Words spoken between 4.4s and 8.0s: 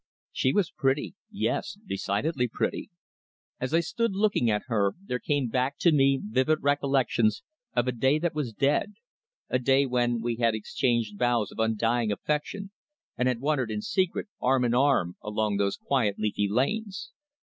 at her, there came back to me vivid recollections of a